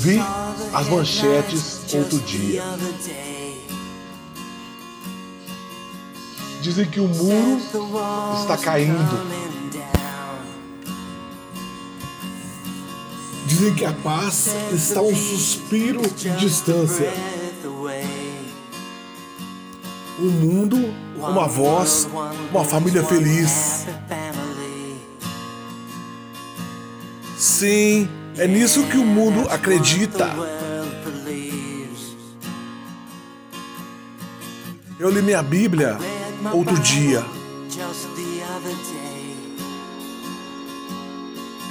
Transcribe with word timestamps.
Vi 0.00 0.18
as 0.72 0.88
manchetes 0.88 1.80
outro 1.92 2.18
dia. 2.20 2.62
Dizem 6.62 6.86
que 6.86 7.00
o 7.00 7.06
muro 7.06 7.60
está 8.40 8.56
caindo. 8.56 9.20
Dizem 13.46 13.74
que 13.74 13.84
a 13.84 13.92
paz 13.92 14.48
está 14.72 15.02
um 15.02 15.14
suspiro 15.14 16.00
de 16.14 16.30
distância. 16.36 17.12
O 20.18 20.22
mundo, 20.22 20.78
uma 21.18 21.46
voz, 21.46 22.08
uma 22.50 22.64
família 22.64 23.04
feliz. 23.04 23.84
Sim, 27.36 28.08
é 28.36 28.46
nisso 28.46 28.84
que 28.84 28.96
o 28.96 29.04
mundo 29.04 29.48
acredita. 29.48 30.28
Eu 34.98 35.10
li 35.10 35.22
minha 35.22 35.42
Bíblia 35.42 35.96
outro 36.52 36.78
dia. 36.78 37.24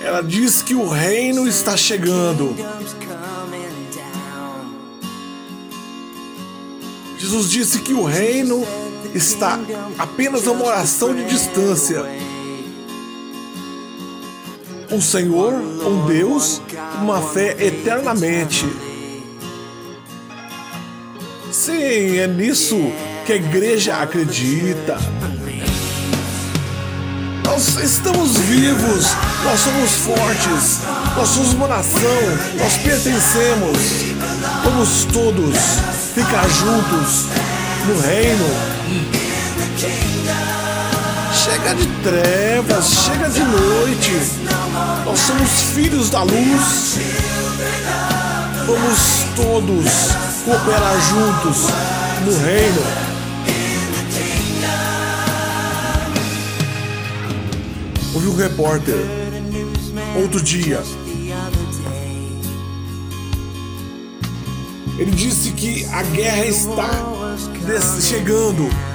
Ela 0.01 0.21
diz 0.21 0.61
que 0.61 0.73
o 0.73 0.87
reino 0.87 1.47
está 1.47 1.75
chegando. 1.77 2.55
Jesus 7.17 7.51
disse 7.51 7.79
que 7.79 7.93
o 7.93 8.03
reino 8.03 8.65
está 9.13 9.59
apenas 9.97 10.47
a 10.47 10.51
uma 10.51 10.65
oração 10.65 11.13
de 11.13 11.25
distância. 11.25 12.03
Um 14.91 14.99
Senhor, 14.99 15.53
um 15.53 16.05
Deus, 16.07 16.61
uma 17.01 17.21
fé 17.21 17.55
eternamente. 17.63 18.65
Sim, 21.51 22.17
é 22.17 22.27
nisso 22.27 22.75
que 23.25 23.33
a 23.33 23.35
igreja 23.35 23.97
acredita. 23.97 24.97
Nós 27.43 27.75
estamos 27.77 28.37
vivos, 28.37 29.05
nós 29.43 29.59
somos 29.59 29.91
fortes, 29.91 30.79
nós 31.15 31.29
somos 31.29 31.53
uma 31.53 31.67
nação, 31.67 32.21
nós 32.57 32.77
pertencemos. 32.77 33.77
Vamos 34.63 35.05
todos 35.05 35.55
ficar 36.15 36.47
juntos 36.49 37.27
no 37.87 37.99
reino. 38.01 38.45
Chega 41.43 41.73
de 41.73 41.87
trevas, 42.03 42.85
chega 42.85 43.29
de 43.29 43.39
noite. 43.39 44.11
Nós 45.05 45.19
somos 45.19 45.61
filhos 45.73 46.09
da 46.09 46.23
luz. 46.23 46.97
Vamos 48.67 49.25
todos 49.37 49.85
cooperar 50.43 50.99
juntos 50.99 51.67
no 52.25 52.37
reino. 52.43 52.81
Ouvi 58.15 58.27
um 58.27 58.35
repórter 58.35 58.97
outro 60.21 60.41
dia. 60.41 60.83
Ele 64.97 65.11
disse 65.11 65.51
que 65.51 65.85
a 65.85 66.03
guerra 66.03 66.45
está 66.45 66.89
chegando. 68.01 68.88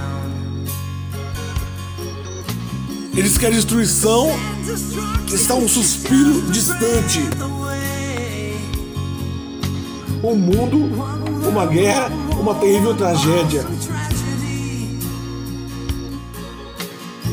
Ele 3.16 3.22
disse 3.22 3.38
que 3.38 3.46
a 3.46 3.50
destruição 3.50 4.28
está 5.32 5.54
um 5.54 5.68
suspiro 5.68 6.42
distante. 6.50 7.20
Um 10.20 10.34
mundo, 10.34 10.76
uma 11.48 11.64
guerra, 11.64 12.08
uma 12.40 12.56
terrível 12.56 12.92
tragédia. 12.94 13.64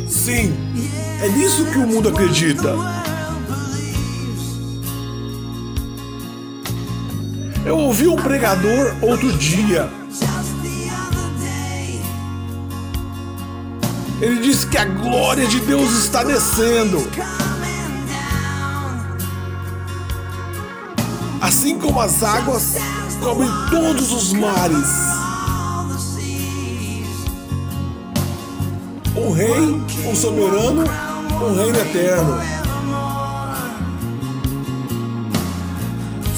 Sim, 0.08 0.54
é 1.24 1.30
nisso 1.30 1.66
que 1.66 1.80
o 1.80 1.88
mundo 1.88 2.10
acredita. 2.10 2.76
Eu 7.66 7.78
ouvi 7.78 8.08
um 8.08 8.18
pregador 8.18 8.96
outro 9.02 9.32
dia. 9.34 10.01
Ele 14.22 14.40
disse 14.40 14.68
que 14.68 14.78
a 14.78 14.86
glória 14.86 15.48
de 15.48 15.60
Deus 15.62 15.92
está 15.94 16.24
descendo. 16.24 17.00
Assim 21.42 21.80
como 21.80 22.00
as 22.00 22.22
águas 22.22 22.76
cobrem 23.20 23.50
todos 23.72 24.12
os 24.12 24.32
mares. 24.34 24.88
Um 29.16 29.32
rei, 29.32 29.82
um 30.06 30.16
soberano, 30.16 30.84
um 31.42 31.56
reino 31.56 31.80
eterno. 31.80 32.40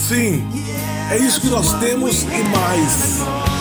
Sim, 0.07 0.47
é 1.11 1.17
isso 1.17 1.41
que 1.41 1.49
nós 1.49 1.73
temos 1.79 2.23
e 2.23 2.43
mais. 2.49 3.52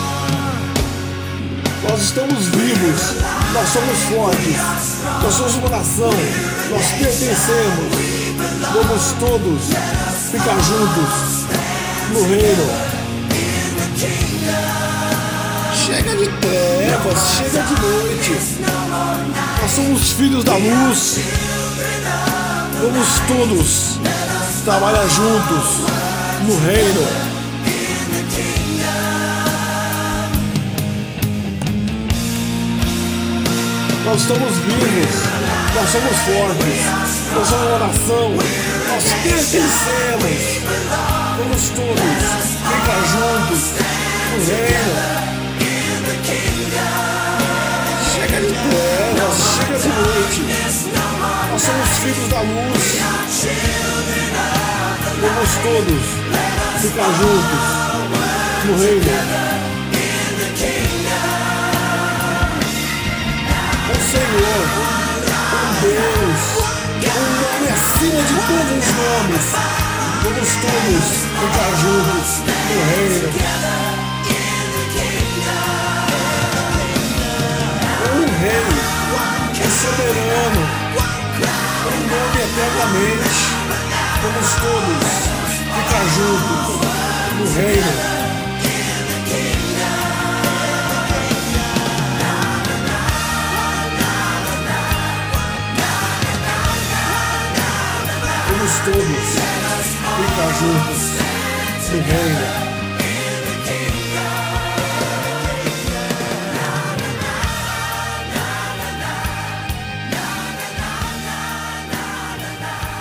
Nós 1.89 2.01
estamos 2.01 2.45
vivos, 2.47 3.01
nós 3.53 3.69
somos 3.69 3.99
fortes, 4.09 5.03
nós 5.21 5.33
somos 5.33 5.55
uma 5.55 5.69
nação, 5.69 6.11
nós 6.71 6.91
pertencemos. 6.91 8.23
Vamos 8.73 9.15
todos 9.19 9.63
ficar 10.31 10.59
juntos 10.61 11.45
no 12.13 12.23
reino. 12.23 12.93
Chega 15.85 16.15
de 16.15 16.27
trevas, 16.39 17.19
chega 17.37 17.63
de 17.63 17.81
noite. 17.81 18.57
Nós 19.61 19.71
somos 19.71 20.11
filhos 20.13 20.43
da 20.43 20.55
luz. 20.55 21.19
Vamos 22.81 23.07
todos 23.27 23.99
trabalhar 24.63 25.07
juntos 25.07 25.79
no 26.47 26.59
reino. 26.65 27.32
Nós 34.13 34.21
estamos 34.21 34.55
vivos, 34.59 35.15
nós 35.73 35.89
somos 35.89 36.17
fortes, 36.19 36.81
nós 37.33 37.47
somos 37.47 37.67
uma 37.67 37.79
nação, 37.79 38.29
nós 38.29 39.03
pertencemos. 39.23 40.41
Vamos 41.39 41.69
todos 41.69 42.21
ficar 42.69 43.01
juntos 43.09 43.61
no 44.29 44.37
reino. 44.45 44.93
Chega 48.13 48.37
de 48.39 48.53
trevas, 48.53 49.37
chega 49.55 49.77
de 49.79 49.89
noite. 49.89 50.41
Nós 51.51 51.61
somos 51.63 51.89
filhos 51.97 52.29
da 52.29 52.41
luz. 52.41 52.83
Vamos 55.21 55.51
todos 55.63 56.03
ficar 56.83 57.09
juntos 57.17 57.63
no 58.65 58.73
reino. 58.77 59.52
Senhor, 64.13 64.65
um 65.53 65.69
Deus, 65.81 66.43
um 67.01 67.27
nome 67.41 67.67
acima 67.73 68.21
de 68.21 68.35
todos 68.45 68.77
os 68.77 68.93
nomes. 68.93 69.45
Vamos 70.21 70.51
todos 70.61 71.07
ficar 71.41 71.71
juntos 71.81 72.29
no 72.69 72.77
reino. 72.91 73.27
Um 78.13 78.25
rei, 78.39 78.69
um 79.49 79.71
soberano, 79.81 80.63
um 81.87 81.99
nome 82.07 82.37
eternamente. 82.43 83.41
Vamos 84.21 84.49
todos 84.61 85.11
ficar 85.73 86.05
juntos 86.13 86.85
no 87.39 87.45
reino. 87.55 88.22
Todos 98.81 98.97
ficar 100.17 100.51
juntos 100.59 101.01
no 101.89 101.97
reino. 102.01 102.63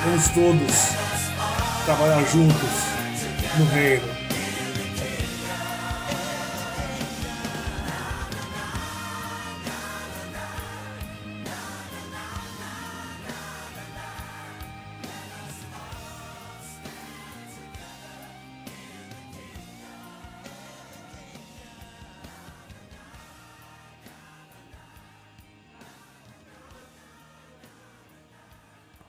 Vamos 0.05 0.29
todos 0.29 0.77
trabalhar 1.85 2.25
juntos 2.27 2.75
no 3.59 3.65
reino. 3.73 4.12